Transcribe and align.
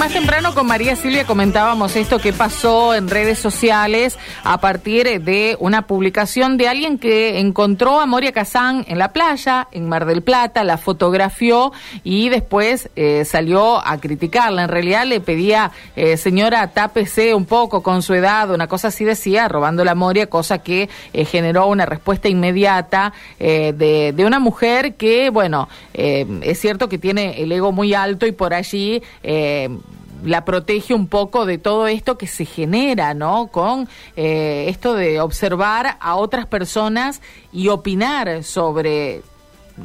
más 0.00 0.14
temprano 0.14 0.54
con 0.54 0.66
María 0.66 0.96
Silvia 0.96 1.26
comentábamos 1.26 1.94
esto 1.94 2.18
que 2.18 2.32
pasó 2.32 2.94
en 2.94 3.10
redes 3.10 3.38
sociales 3.38 4.18
a 4.44 4.58
partir 4.58 5.20
de 5.22 5.58
una 5.60 5.86
publicación 5.86 6.56
de 6.56 6.68
alguien 6.68 6.96
que 6.96 7.38
encontró 7.38 8.00
a 8.00 8.06
Moria 8.06 8.32
Kazán 8.32 8.86
en 8.88 8.98
la 8.98 9.12
playa, 9.12 9.68
en 9.72 9.90
Mar 9.90 10.06
del 10.06 10.22
Plata, 10.22 10.64
la 10.64 10.78
fotografió 10.78 11.72
y 12.02 12.30
después 12.30 12.88
eh, 12.96 13.26
salió 13.26 13.86
a 13.86 13.98
criticarla. 13.98 14.62
En 14.62 14.68
realidad 14.70 15.04
le 15.04 15.20
pedía, 15.20 15.70
eh, 15.96 16.16
señora, 16.16 16.68
tápese 16.68 17.34
un 17.34 17.44
poco 17.44 17.82
con 17.82 18.00
su 18.00 18.14
edad, 18.14 18.50
una 18.50 18.68
cosa 18.68 18.88
así 18.88 19.04
decía, 19.04 19.48
robando 19.48 19.84
la 19.84 19.94
Moria, 19.94 20.28
cosa 20.28 20.60
que 20.60 20.88
eh, 21.12 21.24
generó 21.26 21.66
una 21.66 21.84
respuesta 21.84 22.26
inmediata 22.26 23.12
de, 23.38 24.14
de, 24.16 24.24
una 24.24 24.38
mujer 24.38 24.94
que, 24.94 25.28
bueno, 25.28 25.68
es 25.92 26.58
cierto 26.58 26.88
que 26.88 26.96
tiene 26.96 27.42
el 27.42 27.52
ego 27.52 27.70
muy 27.70 27.92
alto 27.92 28.26
y 28.26 28.32
por 28.32 28.54
allí 28.54 29.02
la 30.24 30.44
protege 30.44 30.94
un 30.94 31.06
poco 31.06 31.46
de 31.46 31.58
todo 31.58 31.86
esto 31.86 32.18
que 32.18 32.26
se 32.26 32.44
genera, 32.44 33.14
¿no? 33.14 33.48
Con 33.48 33.88
eh, 34.16 34.66
esto 34.68 34.94
de 34.94 35.20
observar 35.20 35.96
a 36.00 36.16
otras 36.16 36.46
personas 36.46 37.20
y 37.52 37.68
opinar 37.68 38.44
sobre 38.44 39.22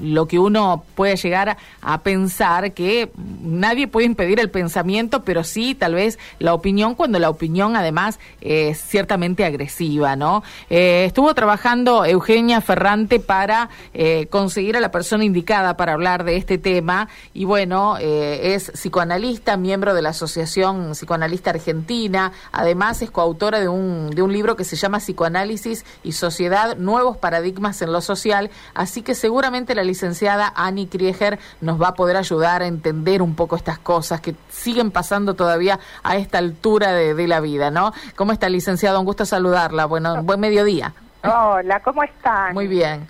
lo 0.01 0.27
que 0.27 0.39
uno 0.39 0.83
puede 0.95 1.15
llegar 1.15 1.57
a 1.81 2.01
pensar 2.01 2.73
que 2.73 3.11
nadie 3.41 3.87
puede 3.87 4.05
impedir 4.05 4.39
el 4.39 4.49
pensamiento, 4.49 5.23
pero 5.23 5.43
sí 5.43 5.75
tal 5.75 5.95
vez 5.95 6.19
la 6.39 6.53
opinión 6.53 6.95
cuando 6.95 7.19
la 7.19 7.29
opinión 7.29 7.75
además 7.75 8.19
es 8.41 8.79
ciertamente 8.81 9.45
agresiva, 9.45 10.15
¿no? 10.15 10.43
Eh, 10.69 11.05
estuvo 11.05 11.33
trabajando 11.33 12.05
Eugenia 12.05 12.61
Ferrante 12.61 13.19
para 13.19 13.69
eh, 13.93 14.27
conseguir 14.29 14.77
a 14.77 14.79
la 14.79 14.91
persona 14.91 15.23
indicada 15.23 15.77
para 15.77 15.93
hablar 15.93 16.23
de 16.23 16.37
este 16.37 16.57
tema. 16.57 17.07
Y 17.33 17.45
bueno, 17.45 17.97
eh, 17.99 18.55
es 18.55 18.71
psicoanalista, 18.71 19.57
miembro 19.57 19.93
de 19.93 20.01
la 20.01 20.09
Asociación 20.09 20.91
Psicoanalista 20.91 21.51
Argentina, 21.51 22.31
además 22.51 23.01
es 23.01 23.11
coautora 23.11 23.59
de 23.59 23.67
un, 23.67 24.09
de 24.09 24.21
un 24.21 24.31
libro 24.33 24.55
que 24.55 24.63
se 24.63 24.75
llama 24.75 24.99
Psicoanálisis 24.99 25.85
y 26.03 26.13
Sociedad, 26.13 26.77
Nuevos 26.77 27.17
Paradigmas 27.17 27.81
en 27.81 27.91
lo 27.91 28.01
Social, 28.01 28.49
así 28.73 29.01
que 29.01 29.15
seguramente 29.15 29.75
la 29.75 29.83
licenciada 29.85 30.51
Annie 30.55 30.87
Krieger 30.87 31.39
nos 31.61 31.81
va 31.81 31.89
a 31.89 31.93
poder 31.93 32.17
ayudar 32.17 32.61
a 32.61 32.67
entender 32.67 33.21
un 33.21 33.35
poco 33.35 33.55
estas 33.55 33.79
cosas 33.79 34.19
que 34.19 34.35
siguen 34.49 34.91
pasando 34.91 35.33
todavía 35.35 35.79
a 36.03 36.17
esta 36.17 36.39
altura 36.39 36.91
de, 36.91 37.25
la 37.27 37.39
vida, 37.39 37.71
¿no? 37.71 37.93
¿Cómo 38.15 38.33
está, 38.33 38.49
licenciada? 38.49 38.99
Un 38.99 39.05
gusto 39.05 39.25
saludarla. 39.25 39.85
Bueno, 39.85 40.21
buen 40.23 40.39
mediodía. 40.39 40.93
Hola, 41.23 41.79
¿cómo 41.79 42.03
están? 42.03 42.53
Muy 42.53 42.67
bien. 42.67 43.07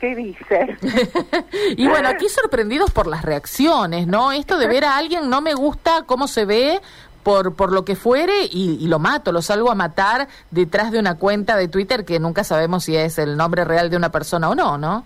¿Qué 0.00 0.14
dice? 0.14 0.76
y 1.76 1.88
bueno, 1.88 2.08
aquí 2.08 2.28
sorprendidos 2.28 2.92
por 2.92 3.08
las 3.08 3.22
reacciones, 3.22 4.06
¿no? 4.06 4.30
Esto 4.30 4.56
de 4.56 4.68
ver 4.68 4.84
a 4.84 4.96
alguien 4.96 5.28
no 5.28 5.40
me 5.40 5.54
gusta 5.54 6.04
cómo 6.06 6.28
se 6.28 6.44
ve, 6.44 6.80
por, 7.28 7.54
por 7.54 7.72
lo 7.72 7.84
que 7.84 7.94
fuere 7.94 8.46
y, 8.50 8.86
lo 8.86 8.98
mato, 8.98 9.32
lo 9.32 9.42
salgo 9.42 9.70
a 9.70 9.74
matar 9.74 10.28
detrás 10.50 10.90
de 10.90 10.98
una 10.98 11.16
cuenta 11.16 11.56
de 11.56 11.68
Twitter 11.68 12.06
que 12.06 12.18
nunca 12.18 12.42
sabemos 12.42 12.84
si 12.84 12.96
es 12.96 13.18
el 13.18 13.36
nombre 13.36 13.64
real 13.64 13.90
de 13.90 13.98
una 13.98 14.10
persona 14.10 14.48
o 14.48 14.54
no, 14.54 14.78
¿no? 14.78 15.04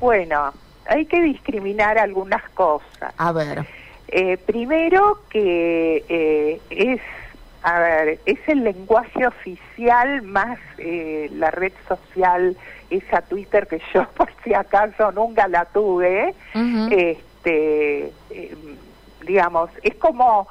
Bueno, 0.00 0.52
hay 0.86 1.06
que 1.06 1.20
discriminar 1.20 1.98
algunas 1.98 2.42
cosas. 2.50 3.12
A 3.16 3.32
ver. 3.32 3.66
Eh, 4.08 4.38
primero 4.38 5.20
que 5.28 6.04
eh, 6.08 6.60
es, 6.70 7.00
a 7.62 7.78
ver, 7.78 8.20
es 8.24 8.38
el 8.46 8.64
lenguaje 8.64 9.26
oficial 9.26 10.22
más 10.22 10.58
eh, 10.78 11.28
la 11.34 11.50
red 11.50 11.72
social, 11.86 12.56
esa 12.88 13.20
Twitter 13.22 13.66
que 13.66 13.82
yo 13.92 14.08
por 14.16 14.30
si 14.42 14.54
acaso 14.54 15.12
nunca 15.12 15.46
la 15.46 15.66
tuve, 15.66 16.34
este, 16.90 18.12
digamos, 19.26 19.70
es 19.82 19.94
como 19.96 20.48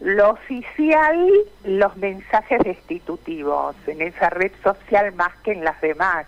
lo 0.00 0.30
oficial, 0.30 1.30
los 1.62 1.96
mensajes 1.98 2.58
destitutivos 2.64 3.76
en 3.86 4.02
esa 4.02 4.28
red 4.30 4.50
social 4.64 5.12
más 5.12 5.32
que 5.44 5.52
en 5.52 5.62
las 5.62 5.80
demás 5.80 6.26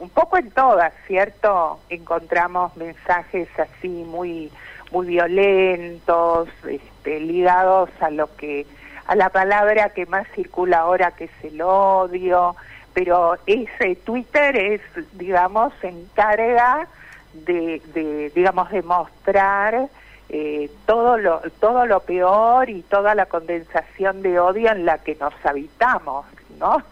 un 0.00 0.08
poco 0.08 0.38
en 0.38 0.50
todas, 0.50 0.92
¿cierto? 1.06 1.78
Encontramos 1.88 2.76
mensajes 2.76 3.48
así 3.58 3.88
muy 3.88 4.50
muy 4.90 5.06
violentos, 5.06 6.48
este, 6.68 7.20
ligados 7.20 7.90
a 8.00 8.10
lo 8.10 8.34
que 8.36 8.66
a 9.06 9.14
la 9.14 9.28
palabra 9.28 9.90
que 9.90 10.06
más 10.06 10.26
circula 10.34 10.78
ahora 10.80 11.12
que 11.12 11.24
es 11.24 11.44
el 11.44 11.62
odio, 11.62 12.56
pero 12.92 13.36
ese 13.46 13.94
Twitter 13.96 14.56
es, 14.56 14.80
digamos, 15.12 15.72
se 15.80 15.88
encarga 15.88 16.88
de, 17.32 17.80
de 17.94 18.30
digamos, 18.34 18.70
de 18.70 18.82
mostrar 18.82 19.88
eh, 20.28 20.70
todo 20.86 21.18
lo 21.18 21.40
todo 21.60 21.86
lo 21.86 22.00
peor 22.00 22.68
y 22.70 22.82
toda 22.82 23.14
la 23.14 23.26
condensación 23.26 24.22
de 24.22 24.40
odio 24.40 24.70
en 24.70 24.86
la 24.86 24.98
que 24.98 25.16
nos 25.16 25.34
habitamos, 25.44 26.26
¿no? 26.58 26.82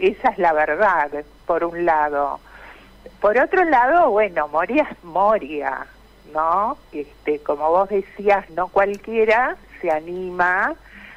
esa 0.00 0.28
es 0.30 0.38
la 0.38 0.52
verdad, 0.52 1.10
por 1.48 1.64
un 1.64 1.86
lado. 1.86 2.38
Por 3.20 3.38
otro 3.38 3.64
lado, 3.64 4.10
bueno, 4.10 4.46
Moria 4.48 4.86
es 4.88 5.02
Moria, 5.02 5.86
¿no? 6.32 6.76
Este, 6.92 7.40
como 7.40 7.70
vos 7.70 7.88
decías, 7.88 8.48
no 8.50 8.68
cualquiera 8.68 9.56
se 9.80 9.90
anima, 9.90 10.74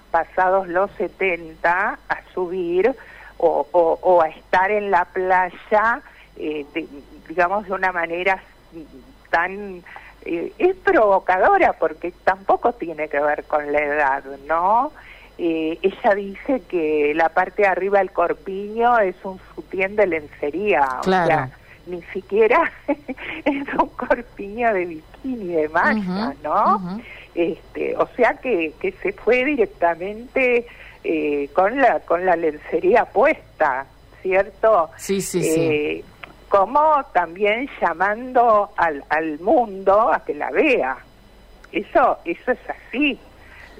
pasados 0.09 0.69
los 0.69 0.89
70, 0.91 1.99
a 2.07 2.17
subir 2.33 2.95
o, 3.37 4.21
a 4.21 4.29
estar 4.29 4.71
en 4.71 4.89
la 4.89 5.05
playa, 5.05 6.01
eh, 6.37 6.65
digamos, 7.27 7.65
de 7.65 7.73
una 7.73 7.91
manera 7.91 8.41
tan... 9.29 9.83
Eh, 10.23 10.53
es 10.59 10.75
provocadora 10.75 11.73
porque 11.73 12.13
tampoco 12.23 12.73
tiene 12.73 13.09
que 13.09 13.19
ver 13.19 13.43
con 13.45 13.71
la 13.71 13.79
edad, 13.79 14.23
¿no? 14.47 14.91
Eh, 15.43 15.79
ella 15.81 16.13
dice 16.13 16.61
que 16.69 17.13
la 17.15 17.29
parte 17.29 17.63
de 17.63 17.67
arriba 17.67 17.97
del 17.97 18.11
corpiño 18.11 18.99
es 18.99 19.15
un 19.23 19.39
sutién 19.55 19.95
de 19.95 20.05
lencería, 20.05 20.87
o 20.99 21.03
sea, 21.03 21.49
ni 21.87 21.99
siquiera 22.13 22.71
es 22.87 23.73
un 23.73 23.89
corpiño 23.89 24.71
de 24.71 24.85
bikini 24.85 25.55
de 25.55 25.69
malla, 25.69 26.35
¿no? 26.43 27.01
Este, 27.33 27.97
o 27.97 28.07
sea 28.15 28.35
que, 28.35 28.73
que 28.79 28.91
se 28.91 29.13
fue 29.13 29.43
directamente 29.43 30.67
eh, 31.03 31.49
con 31.53 31.75
la 31.75 32.01
con 32.01 32.23
la 32.23 32.35
lencería 32.35 33.05
puesta, 33.05 33.87
¿cierto? 34.21 34.91
Sí, 34.97 35.21
sí, 35.21 35.41
sí. 35.41 35.59
Eh, 35.59 36.03
como 36.49 37.03
también 37.13 37.67
llamando 37.81 38.69
al, 38.77 39.03
al 39.09 39.39
mundo 39.39 40.13
a 40.13 40.23
que 40.23 40.35
la 40.35 40.51
vea. 40.51 40.97
Eso 41.71 42.19
eso 42.25 42.51
es 42.51 42.59
así 42.69 43.19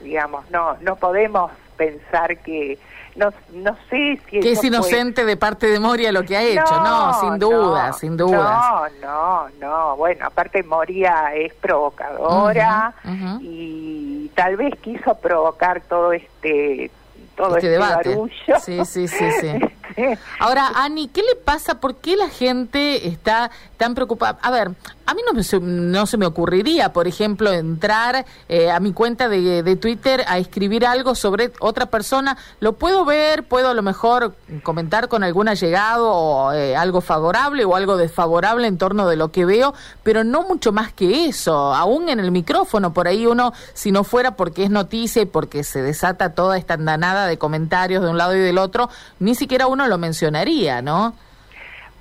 digamos, 0.04 0.50
no, 0.52 0.78
no 0.82 0.96
podemos 0.96 1.52
pensar 1.78 2.38
que, 2.40 2.78
no, 3.16 3.34
no 3.54 3.76
sé 3.90 4.20
si... 4.30 4.40
Que 4.40 4.52
es 4.52 4.64
inocente 4.64 5.26
de 5.26 5.38
parte 5.38 5.68
de 5.68 5.80
Moria 5.80 6.12
lo 6.12 6.24
que 6.24 6.38
ha 6.38 6.44
hecho, 6.44 6.84
no, 6.84 7.20
sin 7.20 7.40
duda, 7.40 7.94
sin 7.94 8.18
duda. 8.18 8.90
No, 9.02 9.08
no, 9.08 9.50
no, 9.60 9.96
bueno, 9.98 10.26
aparte 10.26 10.64
Moria 10.64 11.34
es 11.36 11.54
provocadora 11.56 12.94
y 13.42 14.30
tal 14.36 14.58
vez 14.58 14.78
quiso 14.80 15.16
provocar 15.16 15.82
todo 15.82 16.14
este 16.14 16.92
todo 17.36 17.56
este, 17.58 17.76
este 17.76 17.78
barullo. 17.78 18.60
Sí, 18.60 18.86
sí, 18.86 19.08
sí, 19.08 19.26
sí. 19.40 19.60
Ahora, 20.40 20.72
Ani, 20.76 21.08
¿qué 21.08 21.22
le 21.22 21.36
pasa? 21.36 21.80
¿Por 21.80 21.96
qué 21.96 22.16
la 22.16 22.30
gente 22.30 23.08
está 23.08 23.52
tan 23.78 23.96
preocupada? 23.96 24.38
A 24.42 24.52
ver, 24.52 24.72
a 25.12 25.14
mí 25.14 25.22
no, 25.26 25.60
no 25.60 26.06
se 26.06 26.18
me 26.18 26.26
ocurriría, 26.26 26.94
por 26.94 27.06
ejemplo, 27.06 27.52
entrar 27.52 28.26
eh, 28.48 28.72
a 28.72 28.80
mi 28.80 28.94
cuenta 28.94 29.28
de, 29.28 29.62
de, 29.62 29.76
Twitter 29.76 30.24
a 30.26 30.38
escribir 30.38 30.86
algo 30.86 31.16
sobre 31.16 31.52
otra 31.60 31.88
persona. 31.88 32.38
Lo 32.62 32.74
puedo 32.74 33.04
ver, 33.04 33.44
puedo 33.44 33.70
a 33.70 33.74
lo 33.74 33.82
mejor 33.82 34.34
comentar 34.64 35.10
con 35.10 35.24
algún 35.24 35.50
allegado 35.50 36.10
o 36.10 36.54
eh, 36.54 36.78
algo 36.78 37.02
favorable 37.02 37.66
o 37.66 37.76
algo 37.76 37.98
desfavorable 37.98 38.68
en 38.68 38.78
torno 38.78 39.06
de 39.06 39.18
lo 39.18 39.34
que 39.34 39.44
veo, 39.44 39.74
pero 40.02 40.24
no 40.24 40.44
mucho 40.44 40.72
más 40.72 40.94
que 40.94 41.26
eso. 41.26 41.74
Aún 41.74 42.08
en 42.08 42.22
el 42.22 42.32
micrófono, 42.32 42.94
por 42.94 43.10
ahí 43.10 43.26
uno, 43.26 43.52
si 43.74 43.92
no 43.92 44.06
fuera 44.06 44.38
porque 44.38 44.64
es 44.64 44.70
noticia 44.70 45.24
y 45.24 45.26
porque 45.26 45.66
se 45.66 45.82
desata 45.82 46.36
toda 46.36 46.58
esta 46.58 46.76
andanada 46.76 47.28
de 47.28 47.38
comentarios 47.38 48.02
de 48.02 48.10
un 48.10 48.18
lado 48.18 48.34
y 48.34 48.40
del 48.40 48.58
otro, 48.58 48.90
ni 49.20 49.36
siquiera 49.36 49.68
uno 49.68 49.88
lo 49.88 49.98
mencionaría, 49.98 50.82
¿no? 50.82 51.14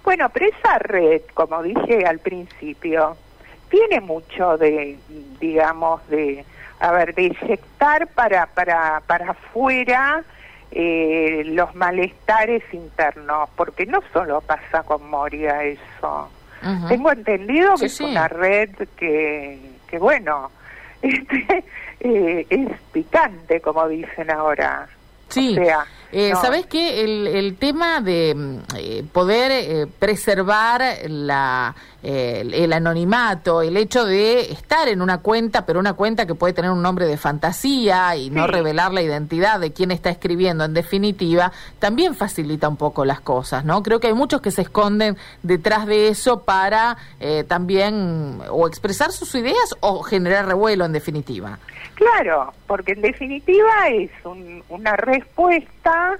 Bueno, 0.04 0.28
pero 0.30 0.46
esa 0.46 0.78
red, 0.78 1.22
como 1.34 1.62
dije 1.62 2.04
al 2.06 2.18
principio, 2.18 3.16
tiene 3.68 4.00
mucho 4.00 4.56
de, 4.58 4.98
digamos, 5.40 6.06
de, 6.08 6.44
a 6.80 6.90
ver, 6.92 7.14
de 7.14 7.24
inyectar 7.24 8.06
para, 8.08 8.46
para, 8.46 9.02
para 9.06 9.30
afuera 9.30 10.24
eh, 10.72 11.42
los 11.46 11.74
malestares 11.74 12.62
internos, 12.72 13.48
porque 13.56 13.86
no 13.86 14.00
solo 14.12 14.40
pasa 14.40 14.82
con 14.82 15.08
Moria 15.08 15.62
eso. 15.64 16.30
Tengo 16.88 17.10
entendido 17.10 17.74
que 17.76 17.86
es 17.86 18.00
una 18.00 18.28
red 18.28 18.70
que, 18.96 19.58
que 19.88 19.98
bueno, 19.98 20.50
este, 21.02 21.64
eh, 22.00 22.46
es 22.50 22.68
picante, 22.92 23.60
como 23.60 23.88
dicen 23.88 24.30
ahora. 24.30 24.86
Sí. 25.28 25.56
O 25.58 25.64
sea, 25.64 25.86
eh, 26.12 26.32
¿Sabes 26.40 26.66
qué? 26.66 27.02
El, 27.04 27.26
el 27.26 27.56
tema 27.56 28.00
de 28.00 28.34
mm, 28.34 28.58
eh, 28.76 29.04
poder 29.12 29.50
eh, 29.52 29.86
preservar 29.86 30.82
la, 31.08 31.74
eh, 32.02 32.48
el, 32.54 32.72
anonimato, 32.72 33.60
el 33.60 33.76
hecho 33.76 34.06
de 34.06 34.52
estar 34.52 34.88
en 34.88 35.02
una 35.02 35.18
cuenta, 35.18 35.66
pero 35.66 35.78
una 35.78 35.92
cuenta 35.92 36.24
que 36.24 36.34
puede 36.34 36.54
tener 36.54 36.70
un 36.70 36.80
nombre 36.80 37.04
de 37.04 37.18
fantasía 37.18 38.16
y 38.16 38.30
no 38.30 38.46
revelar 38.46 38.90
la 38.94 39.02
identidad 39.02 39.60
de 39.60 39.74
quien 39.74 39.90
está 39.90 40.08
escribiendo, 40.08 40.64
en 40.64 40.72
definitiva, 40.72 41.52
también 41.78 42.14
facilita 42.14 42.70
un 42.70 42.78
poco 42.78 43.04
las 43.04 43.20
cosas, 43.20 43.66
¿no? 43.66 43.82
Creo 43.82 44.00
que 44.00 44.06
hay 44.06 44.14
muchos 44.14 44.40
que 44.40 44.50
se 44.50 44.62
esconden 44.62 45.18
detrás 45.42 45.84
de 45.84 46.08
eso 46.08 46.40
para 46.40 46.96
eh, 47.20 47.44
también 47.46 48.40
o 48.48 48.66
expresar 48.66 49.12
sus 49.12 49.34
ideas 49.34 49.76
o 49.80 50.02
generar 50.02 50.46
revuelo, 50.46 50.86
en 50.86 50.92
definitiva. 50.92 51.58
Claro, 52.00 52.54
porque 52.66 52.92
en 52.92 53.02
definitiva 53.02 53.88
es 53.88 54.10
una 54.70 54.96
respuesta 54.96 56.18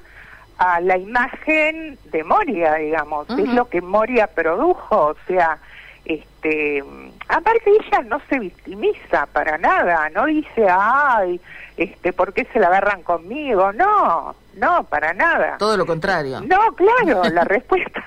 a 0.58 0.78
la 0.82 0.98
imagen 0.98 1.98
de 2.12 2.22
Moria, 2.22 2.74
digamos, 2.74 3.30
es 3.30 3.48
lo 3.48 3.66
que 3.66 3.80
Moria 3.80 4.26
produjo, 4.26 5.06
o 5.06 5.16
sea, 5.26 5.56
este, 6.04 6.84
aparte 7.28 7.70
ella 7.70 8.02
no 8.02 8.20
se 8.28 8.40
victimiza 8.40 9.24
para 9.32 9.56
nada, 9.56 10.10
no 10.10 10.26
dice, 10.26 10.66
ay, 10.70 11.40
este, 11.78 12.12
¿por 12.12 12.34
qué 12.34 12.46
se 12.52 12.60
la 12.60 12.66
agarran 12.66 13.02
conmigo? 13.02 13.72
No, 13.72 14.34
no, 14.56 14.84
para 14.84 15.14
nada. 15.14 15.56
Todo 15.56 15.78
lo 15.78 15.86
contrario. 15.86 16.42
No, 16.42 16.74
claro, 16.74 17.22
la 17.32 17.44
respuesta 17.44 18.04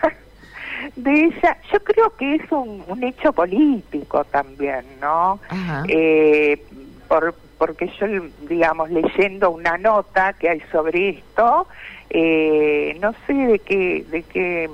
de 0.95 1.25
ella, 1.25 1.57
yo 1.71 1.83
creo 1.83 2.15
que 2.17 2.35
es 2.35 2.51
un, 2.51 2.83
un 2.87 3.03
hecho 3.03 3.33
político 3.33 4.25
también, 4.25 4.85
¿no? 5.01 5.39
Eh, 5.87 6.63
por, 7.07 7.33
porque 7.63 7.89
yo, 7.97 8.07
digamos, 8.41 8.89
leyendo 8.89 9.49
una 9.51 9.77
nota 9.77 10.33
que 10.33 10.49
hay 10.49 10.61
sobre 10.69 11.11
esto, 11.11 11.65
eh, 12.09 12.97
no 12.99 13.13
sé 13.25 13.33
de 13.33 13.59
qué, 13.59 14.05
de 14.11 14.23
qué 14.23 14.69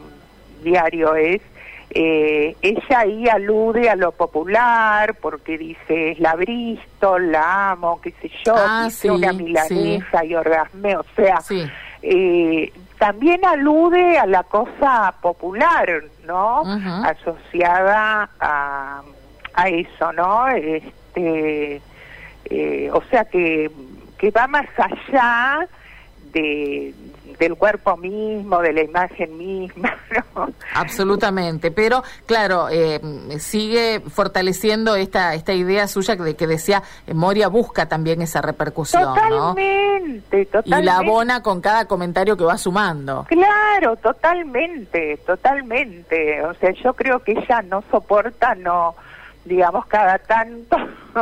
diario 0.64 1.14
es, 1.14 1.40
eh, 1.92 2.56
ella 2.64 3.00
ahí 3.00 3.30
alude 3.30 3.92
a 3.92 3.96
lo 3.96 4.12
popular 4.12 5.14
porque 5.22 5.60
dice 5.60 6.14
es 6.14 6.20
la 6.20 6.34
Bristol, 6.34 7.32
la 7.32 7.74
amo, 7.74 8.02
qué 8.02 8.10
sé 8.24 8.32
yo, 8.44 8.56
ah, 8.58 8.90
una 9.04 9.34
milanesa 9.34 10.26
y 10.26 10.34
orgasme, 10.34 10.98
o 10.98 11.06
sea, 11.16 11.44
eh, 12.02 12.74
también 12.98 13.46
alude 13.46 14.18
a 14.18 14.26
la 14.26 14.42
cosa 14.42 15.14
popular, 15.22 16.06
¿no? 16.26 16.64
Asociada 17.06 18.32
a, 18.40 19.04
a 19.54 19.70
eso, 19.70 20.12
¿no? 20.12 20.48
Este, 20.48 21.84
eh, 22.50 22.90
o 22.92 23.02
sea 23.10 23.26
que, 23.26 23.72
que 24.18 24.32
va 24.32 24.48
más 24.48 24.68
allá 24.78 25.68
de, 26.34 26.94
del 27.40 27.56
cuerpo 27.56 27.96
mismo, 27.98 28.60
de 28.60 28.74
la 28.74 28.84
imagen 28.84 29.38
misma. 29.38 29.98
Absolutamente, 30.76 31.72
pero 31.72 32.04
claro, 32.26 32.68
eh, 32.70 33.00
sigue 33.40 34.02
fortaleciendo 34.02 34.96
esta 34.96 35.34
esta 35.34 35.54
idea 35.54 35.88
suya 35.88 36.16
de 36.16 36.36
que 36.36 36.48
decía 36.48 36.84
eh, 37.08 37.14
Moria 37.14 37.48
busca 37.48 37.88
también 37.88 38.22
esa 38.22 38.42
repercusión, 38.42 39.04
totalmente, 39.04 40.46
Totalmente, 40.46 40.80
Y 40.82 40.84
la 40.84 40.98
abona 40.98 41.42
con 41.42 41.62
cada 41.62 41.86
comentario 41.86 42.36
que 42.36 42.44
va 42.44 42.58
sumando. 42.58 43.26
Claro, 43.28 43.96
totalmente, 43.98 45.18
totalmente. 45.26 46.44
O 46.44 46.54
sea, 46.56 46.72
yo 46.72 46.94
creo 46.94 47.24
que 47.24 47.34
ella 47.34 47.62
no 47.62 47.84
soporta, 47.90 48.56
no 48.56 48.96
digamos, 49.50 49.86
cada 49.88 50.20
tanto 50.20 50.78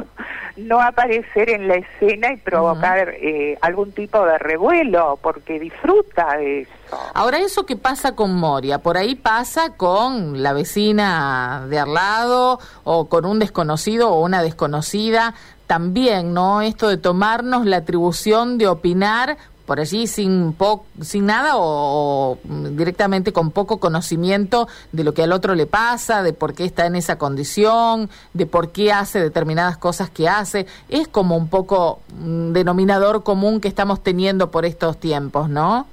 no 0.57 0.81
aparecer 0.81 1.49
en 1.49 1.67
la 1.67 1.75
escena 1.75 2.33
y 2.33 2.37
provocar 2.37 3.09
eh, 3.09 3.57
algún 3.61 3.91
tipo 3.93 4.23
de 4.25 4.37
revuelo, 4.37 5.17
porque 5.21 5.59
disfruta 5.59 6.37
de 6.37 6.61
eso. 6.61 6.71
Ahora, 7.13 7.39
eso 7.39 7.65
que 7.65 7.77
pasa 7.77 8.15
con 8.15 8.35
Moria, 8.35 8.79
por 8.79 8.97
ahí 8.97 9.15
pasa 9.15 9.75
con 9.75 10.43
la 10.43 10.53
vecina 10.53 11.65
de 11.69 11.79
al 11.79 11.93
lado 11.93 12.59
o 12.83 13.07
con 13.07 13.25
un 13.25 13.39
desconocido 13.39 14.11
o 14.11 14.21
una 14.21 14.43
desconocida 14.43 15.33
también, 15.65 16.33
¿no? 16.33 16.61
Esto 16.61 16.87
de 16.89 16.97
tomarnos 16.97 17.65
la 17.65 17.77
atribución 17.77 18.57
de 18.57 18.67
opinar 18.67 19.37
por 19.67 19.81
allí 19.81 20.07
sin, 20.07 20.55
sin 21.01 21.25
nada 21.25 21.51
o, 21.55 22.39
directamente 22.71 23.33
con 23.33 23.51
poco 23.51 23.81
conocimiento 23.81 24.69
de 24.93 25.03
lo 25.03 25.13
que 25.13 25.23
al 25.23 25.33
otro 25.33 25.55
le 25.55 25.65
pasa, 25.65 26.23
de 26.23 26.31
por 26.31 26.55
qué 26.55 26.63
está 26.63 26.85
en 26.85 26.95
esa 26.95 27.17
condición, 27.17 28.09
de 28.33 28.45
por 28.45 28.71
qué 28.71 28.93
hace 28.93 29.19
determinadas 29.19 29.77
cosas 29.77 30.09
que 30.09 30.29
hace. 30.29 30.67
Es 30.87 31.09
como 31.09 31.35
un 31.35 31.49
poco 31.49 31.99
un 32.17 32.53
denominador 32.53 33.23
común 33.23 33.59
que 33.59 33.67
estamos 33.67 34.01
teniendo 34.01 34.51
por 34.51 34.65
estos 34.65 34.97
tiempos, 35.01 35.49
¿no? 35.49 35.85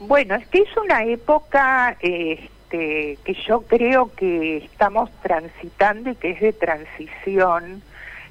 Bueno, 0.00 0.34
es 0.34 0.46
que 0.48 0.58
es 0.58 0.76
una 0.76 1.04
época 1.04 1.96
este, 2.00 3.18
que 3.24 3.34
yo 3.48 3.62
creo 3.62 4.10
que 4.14 4.58
estamos 4.58 5.10
transitando 5.22 6.10
y 6.10 6.16
que 6.16 6.32
es 6.32 6.40
de 6.40 6.52
transición. 6.52 7.82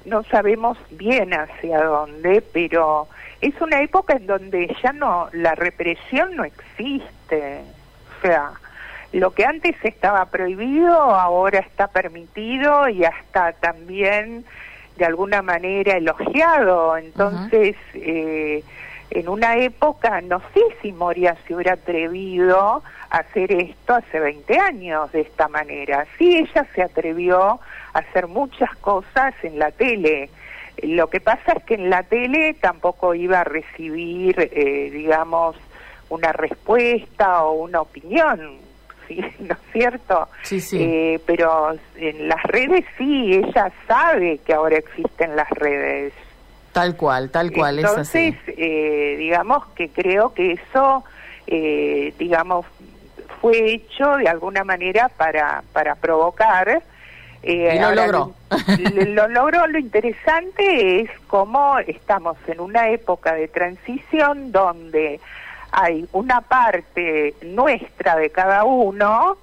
No 0.04 0.22
sabemos 0.22 0.78
bien 0.90 1.34
hacia 1.34 1.82
dónde, 1.82 2.40
pero 2.40 3.08
es 3.40 3.60
una 3.60 3.80
época 3.82 4.14
en 4.14 4.26
donde 4.26 4.74
ya 4.82 4.92
no, 4.92 5.28
la 5.32 5.54
represión 5.54 6.36
no 6.36 6.44
existe. 6.44 7.62
O 8.18 8.22
sea, 8.22 8.50
lo 9.12 9.32
que 9.32 9.44
antes 9.44 9.76
estaba 9.82 10.24
prohibido 10.26 10.92
ahora 10.92 11.60
está 11.60 11.88
permitido 11.88 12.88
y 12.88 13.04
hasta 13.04 13.52
también 13.52 14.44
de 14.96 15.04
alguna 15.04 15.42
manera 15.42 15.96
elogiado. 15.96 16.96
Entonces, 16.96 17.76
eh, 17.94 18.64
en 19.10 19.28
una 19.28 19.56
época, 19.56 20.20
no 20.20 20.40
sé 20.52 20.60
si 20.82 20.92
Moria 20.92 21.36
se 21.46 21.54
hubiera 21.54 21.74
atrevido 21.74 22.82
a 23.10 23.16
hacer 23.16 23.52
esto 23.52 23.94
hace 23.94 24.20
20 24.20 24.58
años 24.58 25.10
de 25.12 25.22
esta 25.22 25.48
manera. 25.48 26.06
Sí, 26.18 26.36
ella 26.36 26.66
se 26.74 26.82
atrevió 26.82 27.60
a 27.94 27.98
hacer 27.98 28.26
muchas 28.26 28.74
cosas 28.76 29.32
en 29.42 29.58
la 29.58 29.70
tele 29.70 30.28
lo 30.82 31.08
que 31.08 31.20
pasa 31.20 31.52
es 31.56 31.64
que 31.64 31.74
en 31.74 31.90
la 31.90 32.02
tele 32.02 32.54
tampoco 32.54 33.14
iba 33.14 33.40
a 33.40 33.44
recibir, 33.44 34.36
eh, 34.38 34.90
digamos, 34.92 35.56
una 36.08 36.32
respuesta 36.32 37.44
o 37.44 37.52
una 37.52 37.80
opinión, 37.80 38.58
¿sí? 39.08 39.20
¿no 39.40 39.54
es 39.54 39.72
cierto? 39.72 40.28
Sí, 40.42 40.60
sí. 40.60 40.78
Eh, 40.80 41.20
pero 41.26 41.72
en 41.96 42.28
las 42.28 42.42
redes 42.44 42.84
sí, 42.96 43.34
ella 43.34 43.72
sabe 43.86 44.38
que 44.38 44.54
ahora 44.54 44.78
existen 44.78 45.36
las 45.36 45.50
redes. 45.50 46.12
Tal 46.72 46.96
cual, 46.96 47.30
tal 47.30 47.50
cual. 47.50 47.78
Entonces, 47.78 48.34
es 48.46 48.54
eh, 48.56 49.16
digamos 49.18 49.66
que 49.74 49.88
creo 49.88 50.32
que 50.32 50.52
eso, 50.52 51.02
digamos, 51.46 52.66
fue 53.40 53.72
hecho 53.72 54.16
de 54.16 54.28
alguna 54.28 54.64
manera 54.64 55.08
para, 55.08 55.62
para 55.72 55.94
provocar 55.94 56.82
eh, 57.42 57.74
y 57.76 57.78
lo 57.78 57.94
logró. 57.94 58.32
Lo, 59.06 59.28
logró. 59.28 59.66
Lo 59.66 59.78
interesante 59.78 61.00
es 61.00 61.10
cómo 61.26 61.78
estamos 61.80 62.36
en 62.46 62.60
una 62.60 62.90
época 62.90 63.34
de 63.34 63.48
transición 63.48 64.52
donde 64.52 65.20
hay 65.70 66.08
una 66.12 66.40
parte 66.40 67.34
nuestra 67.42 68.16
de 68.16 68.30
cada 68.30 68.64
uno, 68.64 69.36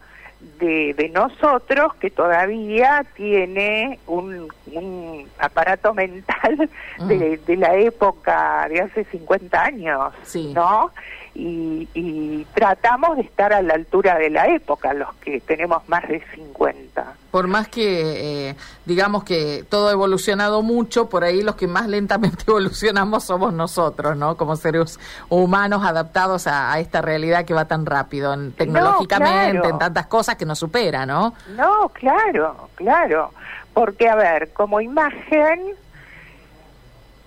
de, 0.60 0.94
de 0.94 1.10
nosotros, 1.10 1.96
que 1.96 2.12
todavía 2.12 3.06
tiene 3.16 4.00
un, 4.08 4.48
un 4.72 5.28
aparato 5.40 5.94
mental 5.94 6.70
de, 7.08 7.38
de, 7.38 7.56
la 7.58 7.76
época 7.76 8.68
de 8.70 8.82
hace 8.82 9.06
50 9.06 9.64
años, 9.64 10.14
¿no? 10.54 10.92
Y, 11.36 12.48
tratamos 12.54 13.18
de 13.18 13.24
estar 13.24 13.52
a 13.52 13.62
la 13.62 13.74
altura 13.74 14.18
de 14.18 14.30
la 14.30 14.48
época, 14.48 14.94
los 14.94 15.14
que 15.16 15.42
tenemos 15.42 15.88
más 15.90 16.08
de 16.08 16.24
50. 16.34 17.14
Por 17.30 17.48
más 17.48 17.68
que 17.68 18.50
eh, 18.50 18.56
digamos 18.86 19.26
que 19.26 19.66
todo 19.68 19.90
ha 19.90 19.92
evolucionado 19.92 20.62
mucho, 20.62 21.10
por 21.10 21.26
ahí 21.26 21.42
los 21.42 21.56
que 21.56 21.68
más 21.68 21.88
lentamente 21.88 22.44
evolucionamos 22.48 23.26
somos 23.26 23.54
nosotros, 23.54 24.16
¿no? 24.16 24.38
Como 24.38 24.56
seres 24.56 25.00
humanos 25.30 25.84
adaptados 25.84 26.48
a, 26.48 26.80
esta 26.80 27.02
realidad 27.02 27.46
que 27.46 27.54
va 27.54 27.66
tan 27.66 27.86
rápido, 27.86 28.34
en, 28.34 28.54
tecnológicamente, 28.54 29.68
en 29.68 29.78
tantas 29.78 30.08
cosas 30.08 30.36
que 30.36 30.46
nos 30.46 30.60
supera, 30.60 31.06
¿no? 31.06 31.34
No, 31.58 31.90
claro, 31.90 32.70
claro. 32.76 33.32
Porque, 33.74 34.08
a 34.08 34.16
ver, 34.16 34.54
como 34.54 34.80
imagen 34.80 35.76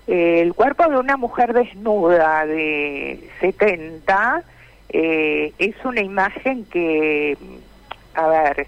el 0.09 0.55
cuerpo 0.55 0.89
de 0.89 0.97
una 0.97 1.17
mujer 1.19 1.53
desnuda 1.53 2.47
de 2.47 3.29
70 3.41 4.43
eh, 4.89 5.53
es 5.59 5.75
una 5.85 6.01
imagen 6.01 6.65
que, 6.65 7.37
a 8.15 8.27
ver, 8.27 8.67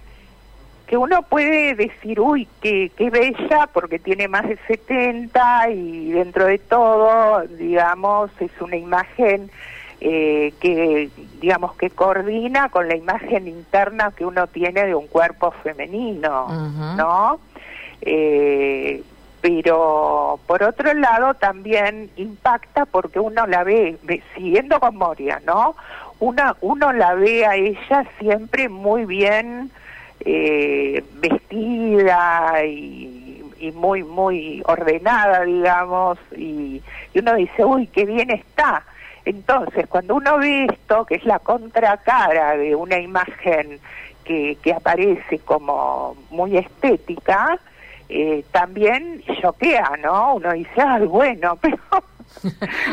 que 0.86 0.98
uno 0.98 1.22
puede 1.22 1.74
decir, 1.74 2.20
uy, 2.20 2.46
qué, 2.60 2.92
qué 2.94 3.08
bella 3.08 3.68
porque 3.72 3.98
tiene 3.98 4.28
más 4.28 4.46
de 4.46 4.58
70 4.66 5.70
y 5.70 6.10
dentro 6.10 6.44
de 6.44 6.58
todo, 6.58 7.42
digamos, 7.46 8.30
es 8.40 8.50
una 8.60 8.76
imagen 8.76 9.50
eh, 10.02 10.52
que, 10.60 11.08
digamos, 11.40 11.74
que 11.76 11.88
coordina 11.88 12.68
con 12.68 12.86
la 12.86 12.96
imagen 12.96 13.48
interna 13.48 14.12
que 14.14 14.26
uno 14.26 14.46
tiene 14.46 14.84
de 14.84 14.94
un 14.94 15.06
cuerpo 15.06 15.52
femenino, 15.62 16.48
¿no? 16.96 17.40
Eh, 18.02 19.02
pero 19.40 20.38
por 20.46 20.62
otro 20.62 20.92
lado 20.94 21.34
también 21.34 22.10
impacta 22.16 22.84
porque 22.86 23.20
uno 23.20 23.46
la 23.46 23.64
ve, 23.64 23.96
siguiendo 24.34 24.78
con 24.80 24.96
Moria, 24.96 25.40
¿no? 25.46 25.74
Una, 26.18 26.54
uno 26.60 26.92
la 26.92 27.14
ve 27.14 27.46
a 27.46 27.56
ella 27.56 28.04
siempre 28.18 28.68
muy 28.68 29.06
bien 29.06 29.70
eh, 30.20 31.02
vestida 31.14 32.64
y, 32.64 33.26
muy, 33.74 34.02
muy 34.02 34.62
ordenada, 34.66 35.42
digamos, 35.44 36.18
y, 36.34 36.82
y 37.12 37.18
uno 37.18 37.34
dice, 37.34 37.62
uy, 37.62 37.86
qué 37.88 38.06
bien 38.06 38.30
está. 38.30 38.84
Entonces, 39.26 39.86
cuando 39.86 40.14
uno 40.14 40.38
ve 40.38 40.64
esto, 40.64 41.04
que 41.04 41.16
es 41.16 41.24
la 41.26 41.38
contracara 41.40 42.56
de 42.56 42.74
una 42.74 42.98
imagen 42.98 43.78
que, 44.24 44.56
que 44.62 44.72
aparece 44.72 45.40
como 45.40 46.16
muy 46.30 46.56
estética, 46.56 47.58
eh, 48.10 48.44
también 48.50 49.22
choquea, 49.40 49.92
¿no? 50.02 50.34
Uno 50.34 50.52
dice, 50.52 50.82
ay, 50.82 51.06
bueno, 51.06 51.56
pero 51.60 51.78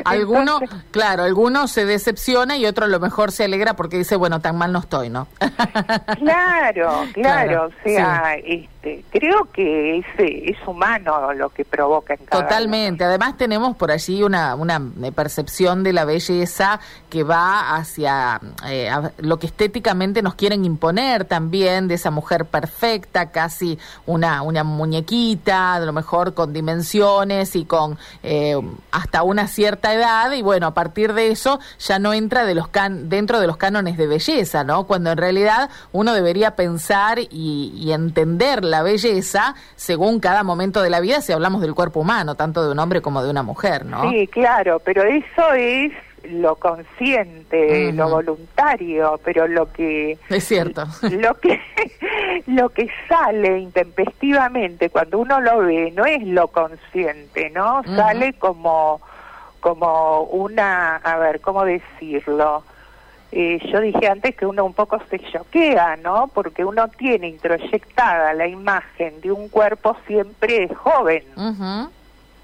alguno, 0.05 0.59
claro, 0.91 1.24
alguno 1.24 1.67
se 1.67 1.86
decepciona 1.86 2.57
y 2.57 2.65
otro 2.65 2.86
a 2.86 2.88
lo 2.88 3.00
mejor 3.00 3.31
se 3.31 3.43
alegra 3.43 3.75
porque 3.75 3.97
dice, 3.97 4.15
bueno, 4.15 4.41
tan 4.41 4.57
mal 4.57 4.71
no 4.71 4.79
estoy, 4.79 5.09
¿no? 5.09 5.27
claro, 6.19 7.05
claro, 7.13 7.67
o 7.67 7.83
sea, 7.83 8.36
este, 8.36 8.69
creo 9.10 9.48
que 9.53 10.03
es, 10.17 10.58
humano 10.67 11.34
lo 11.34 11.50
que 11.50 11.63
provoca 11.63 12.13
en 12.13 12.25
cada 12.25 12.44
Totalmente, 12.44 13.03
además 13.03 13.38
tenemos 13.38 13.75
por 13.75 13.91
allí 13.91 14.24
una, 14.24 14.56
una 14.56 14.82
eh, 15.03 15.12
percepción 15.12 15.84
de 15.84 15.94
la 15.94 16.06
belleza 16.06 16.79
que 17.10 17.24
va 17.24 17.75
hacia 17.75 18.39
eh, 18.67 18.91
lo 19.20 19.39
que 19.39 19.48
estéticamente 19.48 20.22
nos 20.22 20.36
quieren 20.36 20.65
imponer 20.65 21.25
también, 21.25 21.88
de 21.88 21.96
esa 21.96 22.12
mujer 22.12 22.46
perfecta, 22.46 23.32
casi 23.32 23.77
una, 24.06 24.41
una 24.41 24.63
muñequita, 24.63 25.75
a 25.75 25.79
lo 25.79 25.94
mejor 25.94 26.34
con 26.34 26.53
dimensiones 26.53 27.56
y 27.56 27.65
con 27.65 27.98
eh, 28.24 28.56
hasta 28.91 29.24
una 29.24 29.48
cierta 29.48 29.94
edad 29.94 30.32
y 30.34 30.41
bueno, 30.41 30.67
a 30.67 30.74
partir 30.74 31.13
de 31.13 31.32
eso 31.32 31.60
ya 31.79 32.00
no 32.00 32.13
entra 32.13 32.46
de 32.46 32.56
los 32.56 32.67
can 32.67 33.10
dentro 33.10 33.39
de 33.39 33.48
los 33.48 33.58
cánones 33.58 33.98
de 33.98 34.08
belleza, 34.08 34.63
¿no? 34.63 34.86
Cuando 34.86 35.12
en 35.12 35.17
realidad 35.17 35.70
uno 35.91 36.13
debería 36.13 36.56
pensar 36.56 37.20
y, 37.20 37.91
entender 37.98 38.63
la 38.77 38.84
belleza 38.84 39.55
según 39.75 40.19
cada 40.19 40.43
momento 40.43 40.84
de 40.84 40.91
la 40.91 41.00
vida 41.00 41.22
si 41.22 41.34
hablamos 41.34 41.62
del 41.62 41.74
cuerpo 41.74 42.01
humano, 42.01 42.36
tanto 42.36 42.63
de 42.63 42.72
un 42.72 42.77
hombre 42.77 43.01
como 43.01 43.24
de 43.24 43.31
una 43.31 43.41
mujer, 43.41 43.86
¿no? 43.86 44.12
Sí, 44.12 44.27
claro, 44.27 44.79
pero 44.86 45.01
eso 45.03 45.51
es 45.53 45.91
lo 46.29 46.55
consciente, 46.55 47.91
lo 47.93 48.10
voluntario, 48.10 49.19
pero 49.24 49.48
lo 49.48 49.72
que 49.72 50.19
es 50.29 50.43
cierto, 50.43 50.84
lo 51.10 51.34
que 51.39 51.60
lo 52.46 52.69
que 52.69 52.88
sale 53.07 53.60
intempestivamente 53.60 54.89
cuando 54.89 55.19
uno 55.19 55.39
lo 55.39 55.60
ve 55.60 55.91
no 55.96 56.05
es 56.05 56.22
lo 56.24 56.50
consciente, 56.50 57.50
¿no? 57.50 57.81
Sale 57.84 58.34
como 58.34 59.01
como 59.60 60.22
una, 60.24 60.98
a 60.98 61.17
ver, 61.17 61.41
¿cómo 61.41 61.65
decirlo? 61.65 62.63
Eh, 63.31 63.60
yo 63.72 63.81
dije 63.81 64.07
antes 64.07 64.36
que 64.36 64.46
uno 64.46 64.63
un 64.63 64.74
poco 64.74 65.00
se 65.10 65.19
choquea, 65.19 65.98
¿no? 65.98 66.29
Porque 66.34 66.63
uno 66.63 66.88
tiene 66.88 67.27
introyectada 67.27 68.34
la 68.34 68.48
imagen 68.48 69.19
de 69.22 69.31
un 69.31 69.50
cuerpo 69.50 69.98
siempre 70.07 70.74
joven. 70.74 71.24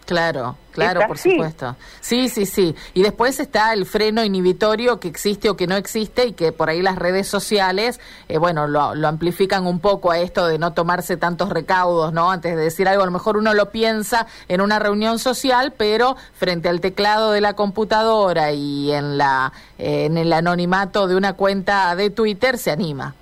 Claro, 0.06 0.58
claro, 0.72 1.02
por 1.08 1.18
supuesto. 1.18 1.76
Sí, 2.02 2.28
sí, 2.28 2.46
sí. 2.46 2.76
Y 2.94 3.04
después 3.04 3.40
está 3.40 3.74
el 3.74 3.86
freno 3.86 4.24
inhibitorio 4.24 5.00
que 5.00 5.08
existe 5.08 5.50
o 5.50 5.56
que 5.56 5.66
no 5.66 5.78
existe 5.78 6.26
y 6.26 6.34
que 6.34 6.52
por 6.52 6.70
ahí 6.70 6.82
las 6.82 6.98
redes 6.98 7.28
sociales, 7.28 8.02
eh, 8.28 8.38
bueno, 8.38 8.68
lo, 8.68 8.94
lo, 8.96 9.08
amplifican 9.08 9.66
un 9.66 9.80
poco 9.80 10.12
a 10.12 10.20
esto 10.20 10.46
de 10.48 10.60
no 10.60 10.74
tomarse 10.74 11.16
tantos 11.16 11.50
recaudos, 11.50 12.12
¿no? 12.12 12.32
Antes 12.32 12.56
de 12.56 12.64
decir 12.64 12.88
algo, 12.88 13.04
a 13.04 13.06
lo 13.06 13.12
mejor 13.12 13.38
uno 13.38 13.54
lo 13.54 13.72
piensa 13.72 14.28
en 14.50 14.60
una 14.60 14.80
reunión 14.80 15.20
social, 15.20 15.74
pero 15.78 16.18
frente 16.34 16.68
al 16.68 16.82
teclado 16.82 17.32
de 17.32 17.40
la 17.40 17.54
computadora 17.54 18.52
y 18.52 18.92
en, 18.92 19.18
la, 19.18 19.54
eh, 19.78 20.06
en 20.06 20.18
el 20.18 20.34
anonimato 20.34 21.08
de 21.08 21.16
una 21.16 21.34
cuenta 21.34 21.96
de 21.96 22.10
Twitter 22.10 22.58
se 22.58 22.72
anima. 22.72 23.16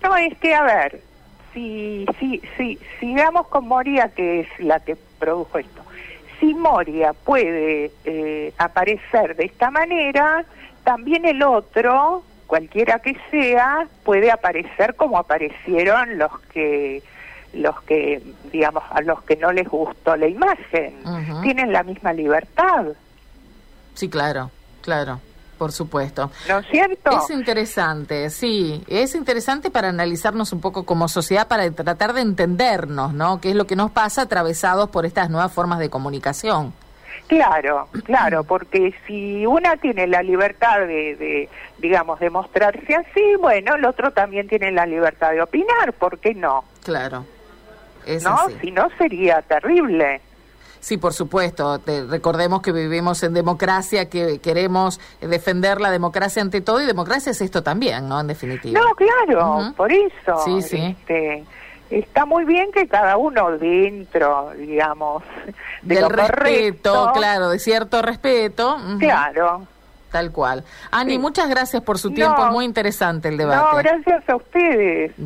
No, 0.00 0.16
es 0.16 0.38
que, 0.38 0.54
a 0.54 0.62
ver, 0.62 1.00
si, 1.52 2.06
si, 2.20 2.40
si 2.56 2.78
sigamos 3.00 3.48
con 3.48 3.66
Moria, 3.66 4.10
que 4.14 4.40
es 4.40 4.48
la 4.60 4.78
que 4.80 4.96
produjo 5.18 5.58
esto, 5.58 5.82
si 6.40 6.54
Moria 6.54 7.12
puede 7.12 7.90
eh, 8.04 8.52
aparecer 8.58 9.36
de 9.36 9.46
esta 9.46 9.70
manera, 9.70 10.44
también 10.84 11.24
el 11.24 11.42
otro, 11.42 12.22
cualquiera 12.46 13.00
que 13.00 13.16
sea, 13.30 13.86
puede 14.04 14.30
aparecer 14.30 14.94
como 14.94 15.18
aparecieron 15.18 16.18
los 16.18 16.38
que 16.52 17.02
los 17.54 17.80
que 17.82 18.22
digamos 18.52 18.84
a 18.90 19.00
los 19.00 19.22
que 19.22 19.36
no 19.36 19.52
les 19.52 19.66
gustó 19.66 20.16
la 20.16 20.26
imagen. 20.26 20.94
Tienen 21.42 21.72
la 21.72 21.82
misma 21.82 22.12
libertad. 22.12 22.86
Sí 23.94 24.08
claro 24.08 24.50
claro 24.82 25.20
por 25.58 25.72
supuesto. 25.72 26.30
¿No 26.48 26.58
es 26.58 26.66
cierto? 26.68 27.10
Es 27.10 27.30
interesante, 27.30 28.30
sí. 28.30 28.82
Es 28.88 29.14
interesante 29.14 29.70
para 29.70 29.88
analizarnos 29.88 30.52
un 30.52 30.60
poco 30.60 30.84
como 30.84 31.08
sociedad, 31.08 31.48
para 31.48 31.70
tratar 31.70 32.12
de 32.12 32.22
entendernos, 32.22 33.12
¿no? 33.12 33.40
¿Qué 33.40 33.50
es 33.50 33.56
lo 33.56 33.66
que 33.66 33.76
nos 33.76 33.90
pasa 33.90 34.22
atravesados 34.22 34.88
por 34.88 35.04
estas 35.04 35.28
nuevas 35.28 35.52
formas 35.52 35.78
de 35.78 35.90
comunicación? 35.90 36.72
Claro, 37.26 37.88
claro, 38.04 38.42
porque 38.42 38.94
si 39.06 39.44
una 39.44 39.76
tiene 39.76 40.06
la 40.06 40.22
libertad 40.22 40.80
de, 40.80 41.14
de, 41.16 41.48
digamos, 41.76 42.18
de 42.20 42.30
mostrarse 42.30 42.94
así, 42.94 43.36
bueno, 43.38 43.74
el 43.74 43.84
otro 43.84 44.12
también 44.12 44.48
tiene 44.48 44.72
la 44.72 44.86
libertad 44.86 45.32
de 45.32 45.42
opinar, 45.42 45.92
¿por 45.92 46.18
qué 46.18 46.32
no? 46.32 46.64
Claro. 46.84 47.26
¿No? 48.22 48.38
Si 48.62 48.70
no, 48.70 48.88
sería 48.96 49.42
terrible. 49.42 50.22
Sí, 50.80 50.96
por 50.96 51.12
supuesto. 51.12 51.80
recordemos 52.08 52.62
que 52.62 52.72
vivimos 52.72 53.22
en 53.22 53.34
democracia, 53.34 54.08
que 54.08 54.38
queremos 54.38 55.00
defender 55.20 55.80
la 55.80 55.90
democracia 55.90 56.42
ante 56.42 56.60
todo 56.60 56.80
y 56.80 56.86
democracia 56.86 57.32
es 57.32 57.40
esto 57.40 57.62
también, 57.62 58.08
¿no? 58.08 58.20
En 58.20 58.26
definitiva. 58.26 58.80
No, 58.80 58.94
claro, 58.94 59.72
por 59.76 59.92
eso. 59.92 60.38
Sí, 60.44 60.62
sí. 60.62 60.76
Este, 60.76 61.44
está 61.90 62.24
muy 62.24 62.44
bien 62.44 62.70
que 62.72 62.86
cada 62.86 63.16
uno 63.16 63.50
dentro, 63.58 64.50
digamos, 64.56 65.22
de 65.82 65.94
del 65.96 66.10
respeto, 66.10 67.10
claro, 67.14 67.50
de 67.50 67.58
cierto 67.58 68.02
respeto. 68.02 68.78
Claro. 68.98 69.66
Tal 70.10 70.32
cual. 70.32 70.64
Ani, 70.90 71.18
muchas 71.18 71.50
gracias 71.50 71.82
por 71.82 71.98
su 71.98 72.10
tiempo, 72.12 72.46
muy 72.46 72.64
interesante 72.64 73.28
el 73.28 73.36
debate. 73.36 73.62
No, 73.62 73.76
gracias 73.76 74.28
a 74.28 74.36
ustedes. 74.36 75.12